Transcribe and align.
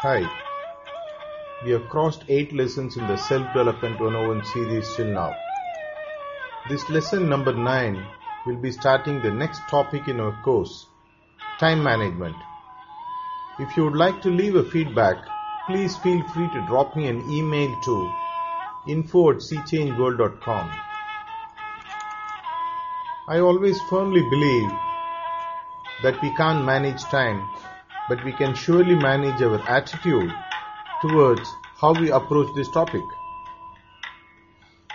Hi. 0.00 0.28
We 1.64 1.70
have 1.70 1.88
crossed 1.88 2.24
8 2.28 2.52
lessons 2.52 2.98
in 2.98 3.06
the 3.06 3.16
Self 3.16 3.46
Development 3.54 3.98
101 3.98 4.44
series 4.44 4.94
till 4.94 5.06
now. 5.06 5.34
This 6.68 6.90
lesson 6.90 7.30
number 7.30 7.54
9 7.54 8.06
will 8.44 8.56
be 8.56 8.72
starting 8.72 9.22
the 9.22 9.30
next 9.30 9.62
topic 9.70 10.06
in 10.06 10.20
our 10.20 10.38
course 10.42 10.84
Time 11.58 11.82
Management. 11.82 12.36
If 13.58 13.74
you 13.74 13.84
would 13.84 13.96
like 13.96 14.20
to 14.20 14.28
leave 14.28 14.56
a 14.56 14.64
feedback, 14.64 15.16
please 15.66 15.96
feel 15.96 16.22
free 16.28 16.48
to 16.48 16.66
drop 16.66 16.94
me 16.94 17.06
an 17.06 17.22
email 17.30 17.74
to 17.84 18.12
info 18.86 19.30
at 19.30 19.36
cchangeworld.com. 19.36 20.70
I 23.28 23.38
always 23.38 23.80
firmly 23.88 24.20
believe 24.28 24.70
that 26.02 26.20
we 26.20 26.34
can't 26.34 26.66
manage 26.66 27.02
time, 27.04 27.48
but 28.08 28.24
we 28.24 28.32
can 28.32 28.54
surely 28.54 28.94
manage 28.94 29.42
our 29.42 29.60
attitude 29.68 30.32
towards 31.02 31.48
how 31.80 31.92
we 31.92 32.10
approach 32.10 32.54
this 32.54 32.70
topic. 32.70 33.02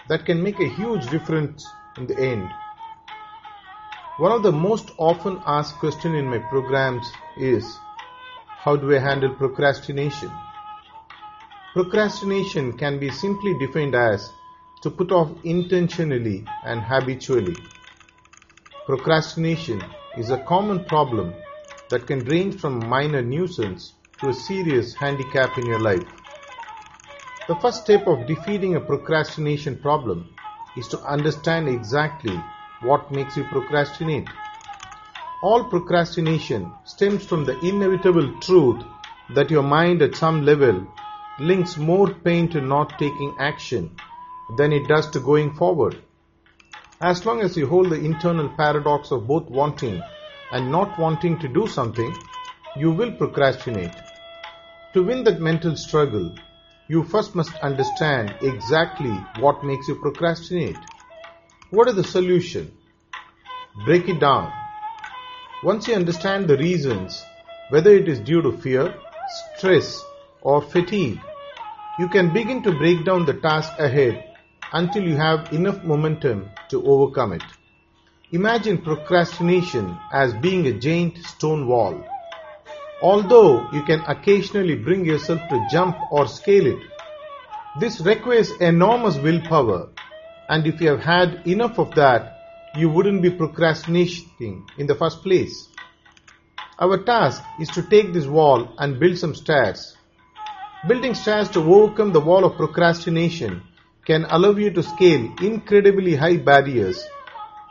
That 0.10 0.26
can 0.26 0.42
make 0.42 0.60
a 0.60 0.68
huge 0.68 1.08
difference 1.10 1.66
in 1.98 2.08
the 2.08 2.20
end. 2.20 2.50
One 4.18 4.32
of 4.32 4.44
the 4.44 4.52
most 4.52 4.92
often 4.98 5.42
asked 5.46 5.80
questions 5.80 6.16
in 6.16 6.28
my 6.28 6.40
programs 6.40 7.12
is 7.38 7.78
how 8.48 8.76
do 8.76 8.96
I 8.96 9.00
handle 9.00 9.34
procrastination? 9.36 10.32
Procrastination 11.74 12.78
can 12.78 13.00
be 13.00 13.10
simply 13.10 13.58
defined 13.58 13.96
as 13.96 14.32
to 14.82 14.90
put 14.90 15.12
off 15.12 15.32
intentionally 15.44 16.46
and 16.66 16.82
habitually. 16.82 17.56
Procrastination 18.86 19.82
is 20.18 20.30
a 20.30 20.44
common 20.44 20.84
problem 20.86 21.34
that 21.92 22.08
can 22.08 22.26
range 22.26 22.56
from 22.60 22.90
minor 22.90 23.22
nuisance 23.22 23.94
to 24.20 24.30
a 24.30 24.34
serious 24.34 24.96
handicap 24.96 25.58
in 25.58 25.66
your 25.68 25.80
life. 25.80 26.08
The 27.48 27.56
first 27.56 27.84
step 27.84 28.08
of 28.08 28.28
defeating 28.28 28.76
a 28.76 28.80
procrastination 28.80 29.78
problem 29.78 30.30
is 30.76 30.88
to 30.88 31.00
understand 31.00 31.68
exactly 31.68 32.42
what 32.82 33.12
makes 33.12 33.38
you 33.38 33.44
procrastinate. 33.44 34.28
All 35.44 35.66
procrastination 35.66 36.72
stems 36.86 37.26
from 37.26 37.46
the 37.46 37.60
inevitable 37.60 38.40
truth 38.40 38.84
that 39.36 39.52
your 39.52 39.64
mind 39.64 40.02
at 40.02 40.16
some 40.16 40.46
level 40.46 40.88
links 41.40 41.78
more 41.78 42.14
pain 42.14 42.48
to 42.50 42.62
not 42.62 42.98
taking 43.00 43.36
action 43.40 43.96
than 44.58 44.72
it 44.72 44.88
does 44.88 45.10
to 45.12 45.20
going 45.20 45.54
forward. 45.54 45.98
As 47.02 47.26
long 47.26 47.42
as 47.42 47.58
you 47.58 47.68
hold 47.68 47.90
the 47.90 48.00
internal 48.00 48.50
paradox 48.50 49.12
of 49.12 49.28
both 49.28 49.50
wanting 49.50 50.02
and 50.52 50.72
not 50.72 51.00
wanting 51.00 51.40
to 51.40 51.48
do 51.48 51.68
something, 51.68 52.14
you 52.76 52.92
will 52.92 53.12
procrastinate. 53.12 53.92
To 54.94 55.04
win 55.04 55.24
that 55.24 55.40
mental 55.40 55.76
struggle, 55.76 56.36
you 56.88 57.04
first 57.04 57.36
must 57.36 57.56
understand 57.64 58.36
exactly 58.42 59.12
what 59.40 59.64
makes 59.64 59.88
you 59.88 59.96
procrastinate. 59.96 60.78
What 61.70 61.88
is 61.88 61.96
the 61.96 62.04
solution? 62.04 62.72
Break 63.86 64.10
it 64.10 64.20
down. 64.20 64.52
Once 65.64 65.88
you 65.88 65.96
understand 65.96 66.48
the 66.48 66.58
reasons, 66.58 67.24
whether 67.70 67.94
it 67.96 68.10
is 68.10 68.20
due 68.20 68.42
to 68.42 68.52
fear, 68.58 68.94
stress, 69.56 70.04
or 70.42 70.62
fatigue, 70.62 71.22
you 72.00 72.10
can 72.10 72.34
begin 72.34 72.62
to 72.64 72.72
break 72.78 73.06
down 73.06 73.26
the 73.26 73.34
task 73.34 73.72
ahead 73.80 74.36
until 74.74 75.04
you 75.04 75.16
have 75.16 75.54
enough 75.54 75.84
momentum 75.84 76.50
to 76.70 76.84
overcome 76.86 77.34
it. 77.34 77.44
Imagine 78.34 78.78
procrastination 78.78 79.98
as 80.14 80.34
being 80.36 80.66
a 80.66 80.80
giant 80.80 81.18
stone 81.18 81.68
wall. 81.68 82.02
Although 83.02 83.70
you 83.74 83.84
can 83.84 84.00
occasionally 84.08 84.76
bring 84.76 85.04
yourself 85.04 85.42
to 85.50 85.68
jump 85.70 85.98
or 86.10 86.28
scale 86.28 86.66
it, 86.68 86.80
this 87.82 88.00
requires 88.00 88.52
enormous 88.62 89.18
willpower, 89.18 89.90
and 90.48 90.66
if 90.66 90.80
you 90.80 90.90
have 90.92 91.04
had 91.04 91.46
enough 91.46 91.78
of 91.78 91.94
that, 91.96 92.38
you 92.78 92.90
wouldn't 92.90 93.22
be 93.22 93.32
procrastinating 93.32 94.66
in 94.78 94.88
the 94.88 94.96
first 94.96 95.24
place. 95.24 95.68
Our 96.80 97.04
task 97.04 97.44
is 97.60 97.68
to 97.72 97.84
take 97.84 98.14
this 98.14 98.28
wall 98.28 98.74
and 98.78 98.98
build 98.98 99.18
some 99.18 99.36
stairs. 99.36 99.98
Building 100.88 101.16
stairs 101.16 101.50
to 101.50 101.60
overcome 101.60 102.14
the 102.14 102.22
wall 102.22 102.46
of 102.46 102.56
procrastination 102.56 103.62
can 104.06 104.26
allow 104.30 104.52
you 104.52 104.72
to 104.72 104.84
scale 104.84 105.36
incredibly 105.42 106.16
high 106.16 106.38
barriers, 106.38 107.06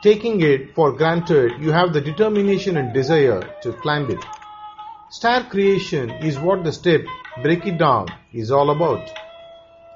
taking 0.01 0.41
it 0.41 0.73
for 0.73 0.91
granted 0.91 1.61
you 1.61 1.71
have 1.71 1.93
the 1.93 2.01
determination 2.01 2.77
and 2.77 2.93
desire 2.93 3.41
to 3.61 3.73
climb 3.73 4.09
it. 4.09 4.23
Stair 5.09 5.43
creation 5.43 6.09
is 6.09 6.39
what 6.39 6.63
the 6.63 6.71
step 6.71 7.01
break 7.43 7.65
it 7.67 7.77
down 7.77 8.07
is 8.33 8.51
all 8.51 8.71
about. 8.71 9.07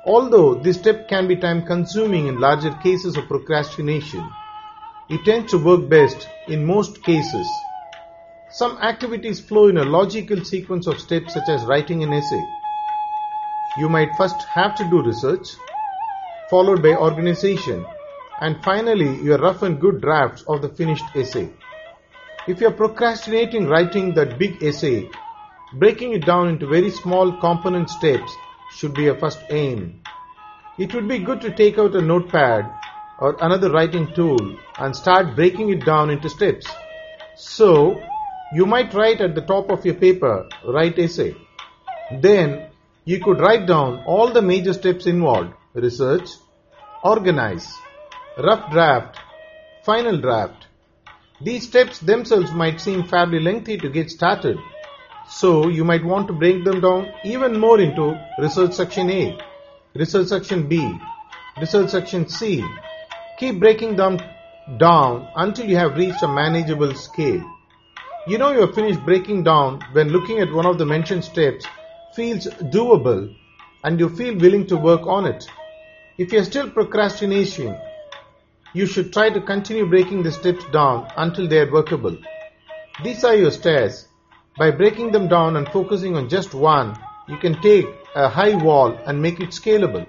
Although 0.06 0.56
this 0.56 0.78
step 0.78 1.08
can 1.08 1.28
be 1.28 1.36
time 1.36 1.66
consuming 1.66 2.28
in 2.28 2.40
larger 2.40 2.72
cases 2.84 3.18
of 3.18 3.28
procrastination, 3.28 4.30
it 5.10 5.26
tends 5.26 5.52
to 5.52 5.58
work 5.58 5.90
best 5.90 6.28
in 6.48 6.66
most 6.66 7.04
cases. 7.04 7.48
Some 8.52 8.78
activities 8.78 9.40
flow 9.40 9.68
in 9.70 9.78
a 9.78 9.84
logical 9.84 10.44
sequence 10.46 10.86
of 10.86 11.00
steps 11.00 11.34
such 11.34 11.50
as 11.50 11.66
writing 11.66 12.04
an 12.04 12.14
essay. 12.14 12.44
You 13.80 13.90
might 13.90 14.16
first 14.18 14.42
have 14.44 14.76
to 14.76 14.90
do 14.90 15.02
research, 15.02 15.48
followed 16.50 16.84
by 16.84 16.96
organization, 16.96 17.86
and 18.42 18.64
finally 18.64 19.22
your 19.22 19.38
rough 19.38 19.62
and 19.62 19.80
good 19.80 20.02
drafts 20.02 20.44
of 20.48 20.62
the 20.62 20.70
finished 20.70 21.06
essay. 21.16 21.50
If 22.48 22.62
you 22.62 22.68
are 22.68 22.72
procrastinating 22.74 23.68
writing 23.68 24.14
that 24.16 24.38
big 24.38 24.62
essay, 24.62 25.10
breaking 25.74 26.14
it 26.14 26.26
down 26.26 26.50
into 26.50 26.68
very 26.68 26.90
small 26.90 27.40
component 27.40 27.90
steps 27.90 28.32
should 28.72 28.94
be 28.94 29.04
your 29.04 29.18
first 29.18 29.40
aim. 29.50 30.02
It 30.78 30.94
would 30.94 31.08
be 31.08 31.20
good 31.20 31.42
to 31.42 31.56
take 31.56 31.78
out 31.78 31.96
a 31.96 32.02
notepad 32.02 32.70
or 33.20 33.38
another 33.42 33.72
writing 33.72 34.14
tool 34.14 34.58
and 34.78 34.96
start 34.96 35.36
breaking 35.36 35.70
it 35.70 35.86
down 35.86 36.10
into 36.10 36.30
steps. 36.30 36.68
So, 37.36 38.02
you 38.54 38.66
might 38.66 38.94
write 38.94 39.22
at 39.22 39.36
the 39.36 39.42
top 39.42 39.72
of 39.72 39.86
your 39.86 39.96
paper, 39.96 40.48
write 40.68 41.00
essay. 41.00 41.36
Then, 42.22 42.70
you 43.06 43.20
could 43.24 43.40
write 43.40 43.66
down 43.68 44.04
all 44.06 44.32
the 44.32 44.42
major 44.42 44.74
steps 44.74 45.06
involved, 45.06 45.54
research, 45.74 46.30
organize, 47.04 47.72
rough 48.38 48.72
draft, 48.72 49.18
final 49.84 50.18
draft. 50.18 50.68
These 51.42 51.68
steps 51.68 52.00
themselves 52.00 52.52
might 52.52 52.82
seem 52.82 53.04
fairly 53.08 53.40
lengthy 53.40 53.78
to 53.78 53.90
get 53.90 54.10
started, 54.10 54.58
so 55.30 55.68
you 55.68 55.84
might 55.84 56.04
want 56.04 56.28
to 56.28 56.34
break 56.34 56.64
them 56.64 56.82
down 56.82 57.12
even 57.24 57.60
more 57.60 57.80
into 57.80 58.20
research 58.38 58.74
section 58.74 59.10
A, 59.10 59.38
research 59.96 60.28
section 60.28 60.68
B, 60.68 60.98
research 61.60 61.90
section 61.90 62.28
C. 62.28 62.64
Keep 63.40 63.60
breaking 63.60 63.96
them 63.96 64.20
down 64.78 65.28
until 65.36 65.68
you 65.68 65.78
have 65.78 65.98
reached 65.98 66.24
a 66.24 66.28
manageable 66.28 66.94
scale. 66.96 67.44
You 68.28 68.38
know 68.38 68.52
you 68.52 68.62
have 68.62 68.76
finished 68.76 69.06
breaking 69.06 69.44
down 69.44 69.82
when 69.92 70.10
looking 70.10 70.40
at 70.40 70.52
one 70.52 70.66
of 70.66 70.78
the 70.78 70.86
mentioned 70.86 71.24
steps 71.24 71.66
feels 72.16 72.48
doable 72.48 73.34
and 73.84 74.00
you 74.00 74.10
feel 74.10 74.36
willing 74.38 74.66
to 74.68 74.78
work 74.78 75.06
on 75.06 75.26
it. 75.26 75.46
If 76.18 76.32
you 76.32 76.40
are 76.40 76.46
still 76.46 76.70
procrastinating, 76.70 77.78
you 78.76 78.86
should 78.86 79.14
try 79.14 79.30
to 79.30 79.40
continue 79.40 79.86
breaking 79.86 80.22
the 80.22 80.32
steps 80.34 80.66
down 80.66 81.08
until 81.16 81.48
they 81.48 81.60
are 81.60 81.72
workable. 81.72 82.18
These 83.06 83.24
are 83.24 83.34
your 83.34 83.52
stairs. 83.52 84.06
By 84.58 84.72
breaking 84.72 85.14
them 85.14 85.30
down 85.30 85.56
and 85.56 85.66
focusing 85.70 86.18
on 86.18 86.28
just 86.28 86.54
one, 86.54 87.00
you 87.30 87.38
can 87.38 87.62
take 87.62 87.86
a 88.16 88.28
high 88.28 88.56
wall 88.62 88.92
and 89.06 89.22
make 89.22 89.40
it 89.40 89.52
scalable. 89.52 90.06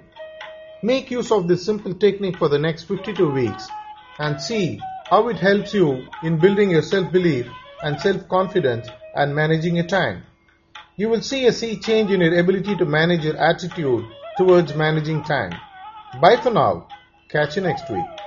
Make 0.82 1.12
use 1.12 1.31
of 1.31 1.47
this 1.47 1.65
simple 1.65 1.94
technique 1.94 2.38
for 2.38 2.49
the 2.49 2.59
next 2.59 2.84
52 2.88 3.31
weeks 3.31 3.69
and 4.19 4.43
see 4.43 4.81
how 5.09 5.28
it 5.28 5.37
helps 5.37 5.72
you 5.72 6.04
in 6.25 6.41
building 6.41 6.71
your 6.71 6.83
self-belief 6.83 7.47
and 7.84 8.00
self-confidence 8.00 8.88
and 9.15 9.33
managing 9.33 9.77
your 9.77 9.87
time. 9.87 10.25
You 10.97 11.09
will 11.09 11.22
see 11.22 11.47
a 11.47 11.53
sea 11.53 11.78
change 11.78 12.10
in 12.10 12.21
your 12.21 12.36
ability 12.36 12.74
to 12.77 12.84
manage 12.84 13.24
your 13.24 13.36
attitude 13.36 14.07
towards 14.36 14.74
managing 14.74 15.22
time. 15.22 15.53
Bye 16.21 16.41
for 16.42 16.51
now. 16.51 16.89
Catch 17.28 17.54
you 17.54 17.62
next 17.62 17.89
week. 17.91 18.26